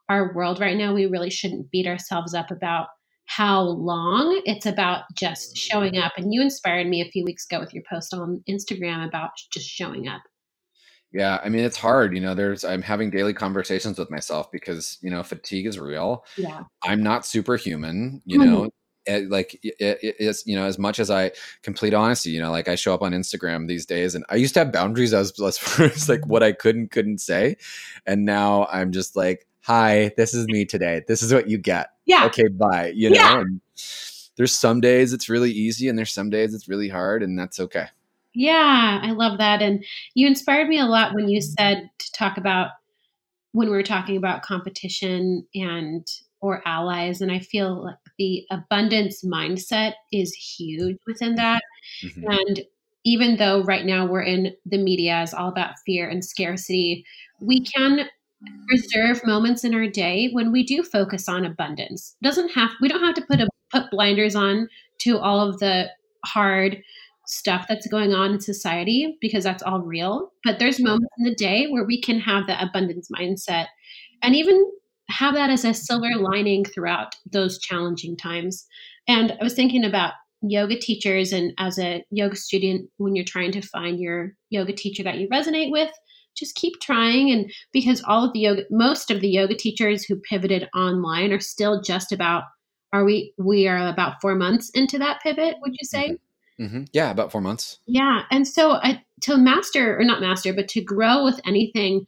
[0.08, 2.88] our world right now, we really shouldn't beat ourselves up about
[3.26, 4.40] how long.
[4.44, 6.12] It's about just showing up.
[6.16, 9.68] And you inspired me a few weeks ago with your post on Instagram about just
[9.68, 10.22] showing up.
[11.12, 14.98] Yeah, I mean it's hard, you know, there's I'm having daily conversations with myself because,
[15.00, 16.24] you know, fatigue is real.
[16.36, 16.64] Yeah.
[16.82, 18.50] I'm not superhuman, you mm-hmm.
[18.50, 18.70] know
[19.06, 22.50] Eh, like it, eh, it's you know as much as I complete honesty, you know,
[22.50, 25.38] like I show up on Instagram these days, and I used to have boundaries as
[25.40, 26.30] as far as like mm-hmm.
[26.30, 27.56] what I could and couldn't say,
[28.06, 31.02] and now I'm just like, hi, this is me today.
[31.06, 31.90] This is what you get.
[32.04, 32.26] Yeah.
[32.26, 32.92] Okay, bye.
[32.94, 33.16] You know.
[33.16, 33.44] Yeah.
[34.36, 37.58] There's some days it's really easy, and there's some days it's really hard, and that's
[37.58, 37.86] okay.
[38.34, 39.82] Yeah, I love that, and
[40.14, 41.54] you inspired me a lot when you mm-hmm.
[41.58, 42.70] said to talk about
[43.52, 46.06] when we were talking about competition and
[46.46, 47.20] or allies.
[47.20, 51.62] And I feel like the abundance mindset is huge within that.
[52.04, 52.30] Mm-hmm.
[52.30, 52.60] And
[53.04, 57.04] even though right now we're in the media is all about fear and scarcity,
[57.40, 58.08] we can
[58.70, 62.16] reserve moments in our day when we do focus on abundance.
[62.22, 65.88] Doesn't have we don't have to put a put blinders on to all of the
[66.24, 66.82] hard
[67.26, 70.32] stuff that's going on in society because that's all real.
[70.44, 73.66] But there's moments in the day where we can have that abundance mindset
[74.22, 74.64] and even
[75.08, 78.66] have that as a silver lining throughout those challenging times.
[79.08, 83.52] And I was thinking about yoga teachers and as a yoga student, when you're trying
[83.52, 85.90] to find your yoga teacher that you resonate with,
[86.36, 87.30] just keep trying.
[87.30, 91.40] And because all of the yoga, most of the yoga teachers who pivoted online are
[91.40, 92.44] still just about,
[92.92, 96.10] are we, we are about four months into that pivot, would you say?
[96.10, 96.16] Mm-hmm.
[96.58, 96.84] Mm-hmm.
[96.92, 97.80] Yeah, about four months.
[97.86, 98.22] Yeah.
[98.30, 102.06] And so I, to master, or not master, but to grow with anything,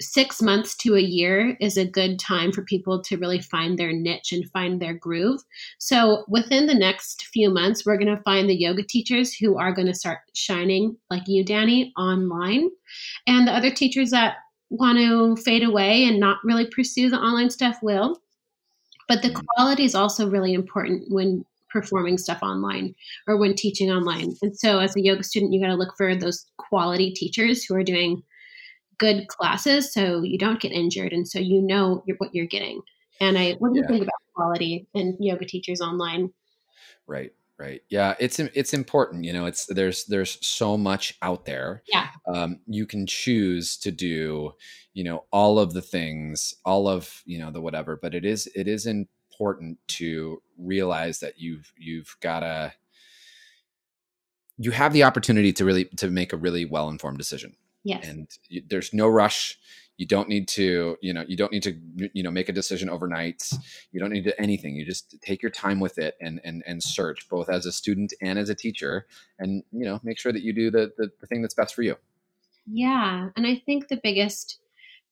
[0.00, 3.92] six months to a year is a good time for people to really find their
[3.92, 5.40] niche and find their groove.
[5.78, 9.72] So within the next few months, we're going to find the yoga teachers who are
[9.72, 12.68] going to start shining, like you, Danny, online,
[13.26, 14.36] and the other teachers that
[14.70, 18.20] want to fade away and not really pursue the online stuff will.
[19.08, 19.42] But the mm.
[19.54, 22.94] quality is also really important when performing stuff online
[23.26, 24.34] or when teaching online.
[24.42, 27.74] And so as a yoga student, you got to look for those quality teachers who
[27.74, 28.22] are doing
[28.98, 32.80] good classes so you don't get injured and so you know you're, what you're getting.
[33.20, 33.88] And I, what do you yeah.
[33.88, 36.32] think about quality and yoga teachers online?
[37.06, 41.82] Right right yeah it's it's important you know it's there's there's so much out there
[41.88, 44.52] yeah um, you can choose to do
[44.94, 48.48] you know all of the things all of you know the whatever but it is
[48.54, 52.72] it is important to realize that you've you've got to
[54.56, 57.54] you have the opportunity to really to make a really well informed decision
[57.88, 58.06] Yes.
[58.06, 59.58] And you, there's no rush.
[59.96, 61.74] You don't need to, you know, you don't need to,
[62.12, 63.50] you know, make a decision overnight.
[63.92, 64.76] You don't need to anything.
[64.76, 68.12] You just take your time with it and and and search both as a student
[68.20, 69.06] and as a teacher,
[69.38, 71.82] and you know, make sure that you do the the, the thing that's best for
[71.82, 71.96] you.
[72.70, 74.58] Yeah, and I think the biggest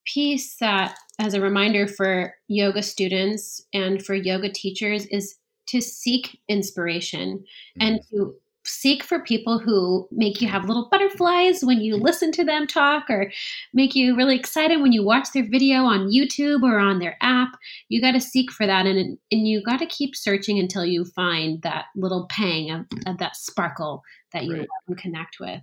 [0.04, 5.36] piece that, as a reminder for yoga students and for yoga teachers, is
[5.68, 7.80] to seek inspiration mm-hmm.
[7.80, 8.34] and to
[8.66, 10.68] seek for people who make you have mm-hmm.
[10.68, 12.04] little butterflies when you mm-hmm.
[12.04, 13.30] listen to them talk or
[13.72, 17.56] make you really excited when you watch their video on YouTube or on their app.
[17.88, 21.04] You got to seek for that and and you got to keep searching until you
[21.04, 23.10] find that little pang of, mm-hmm.
[23.10, 24.02] of that sparkle
[24.32, 24.68] that you right.
[24.86, 25.60] can connect with.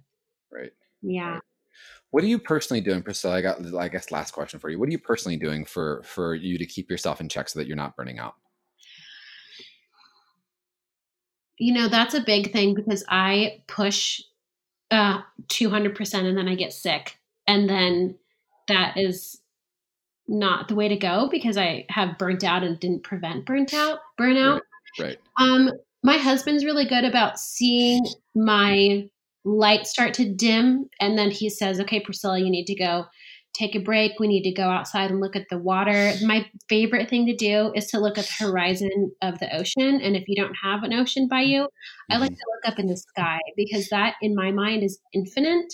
[0.52, 0.72] Right.
[1.02, 1.34] Yeah.
[1.34, 1.42] Right.
[2.12, 3.38] What are you personally doing, Priscilla?
[3.38, 4.78] I got, I guess, last question for you.
[4.78, 7.68] What are you personally doing for for you to keep yourself in check so that
[7.68, 8.36] you're not burning out?
[11.64, 14.22] You know, that's a big thing because I push
[14.92, 17.18] uh 200% and then I get sick.
[17.48, 18.16] And then
[18.68, 19.40] that is
[20.28, 24.00] not the way to go because I have burnt out and didn't prevent burnt out
[24.20, 24.60] burnout.
[25.00, 25.06] Right.
[25.08, 25.18] right.
[25.38, 25.72] Um
[26.04, 28.06] my husband's really good about seeing
[28.36, 29.08] my
[29.46, 33.06] light start to dim and then he says, "Okay, Priscilla, you need to go
[33.54, 34.20] take a break.
[34.20, 36.14] We need to go outside and look at the water.
[36.24, 40.02] My favorite thing to do is to look at the horizon of the ocean.
[40.02, 42.14] And if you don't have an ocean by you, mm-hmm.
[42.14, 42.36] I like mm-hmm.
[42.36, 45.74] to look up in the sky because that in my mind is infinite.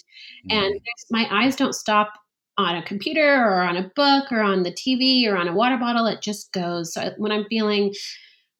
[0.50, 0.58] Mm-hmm.
[0.58, 2.14] And my eyes don't stop
[2.58, 5.78] on a computer or on a book or on the TV or on a water
[5.78, 6.06] bottle.
[6.06, 6.94] It just goes.
[6.94, 7.94] So when I'm feeling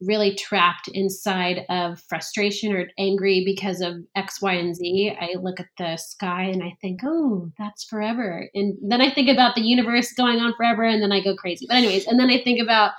[0.02, 5.60] really trapped inside of frustration or angry because of X, Y, and Z, I look
[5.60, 8.50] at the sky and I think, oh, that's forever.
[8.54, 11.66] And then I think about the universe going on forever and then I go crazy.
[11.68, 12.92] But, anyways, and then I think about,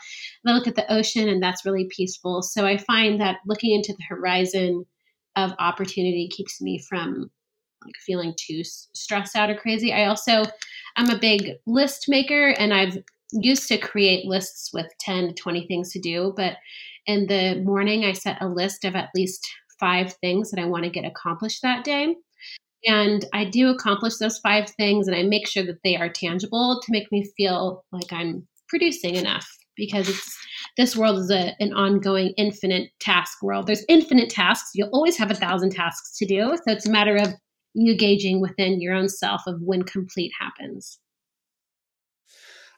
[0.46, 2.42] I look at the ocean and that's really peaceful.
[2.42, 4.84] So I find that looking into the horizon
[5.36, 7.30] of opportunity keeps me from
[7.82, 9.90] like feeling too stressed out or crazy.
[9.90, 10.42] I also,
[10.96, 12.98] I'm a big list maker and I've
[13.32, 16.56] used to create lists with 10 to 20 things to do, but
[17.06, 19.46] in the morning, I set a list of at least
[19.78, 22.14] five things that I want to get accomplished that day.
[22.86, 26.80] And I do accomplish those five things and I make sure that they are tangible
[26.82, 30.36] to make me feel like I'm producing enough because it's
[30.76, 33.66] this world is a, an ongoing infinite task world.
[33.66, 34.70] There's infinite tasks.
[34.74, 36.56] You'll always have a thousand tasks to do.
[36.56, 37.34] So it's a matter of
[37.74, 40.98] you gauging within your own self of when complete happens.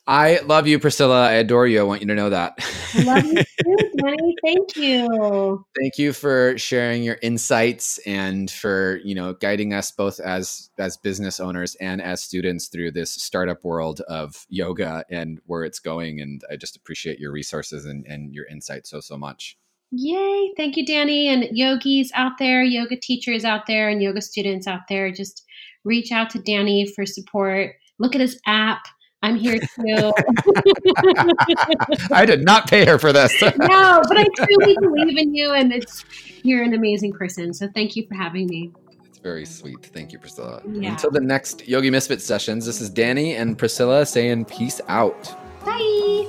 [0.06, 1.28] I love you, Priscilla.
[1.28, 1.78] I adore you.
[1.78, 2.58] I want you to know that.
[3.04, 3.34] love you
[3.64, 4.34] too, Danny.
[4.44, 5.64] Thank you.
[5.78, 10.96] Thank you for sharing your insights and for you know guiding us both as as
[10.96, 16.20] business owners and as students through this startup world of yoga and where it's going.
[16.20, 19.56] And I just appreciate your resources and, and your insight so so much.
[19.92, 20.52] Yay!
[20.56, 24.80] Thank you, Danny, and yogis out there, yoga teachers out there, and yoga students out
[24.88, 25.12] there.
[25.12, 25.44] Just
[25.84, 27.76] reach out to Danny for support.
[28.00, 28.82] Look at his app
[29.22, 30.12] I'm here too.
[32.12, 33.32] I did not pay her for this.
[33.42, 36.04] no, but I truly believe in you, and it's
[36.42, 37.54] you're an amazing person.
[37.54, 38.72] So thank you for having me.
[39.08, 39.86] It's very sweet.
[39.86, 40.60] Thank you, Priscilla.
[40.66, 40.90] Yeah.
[40.90, 45.36] Until the next Yogi Misfit sessions, this is Danny and Priscilla saying peace out.
[45.64, 46.26] Bye.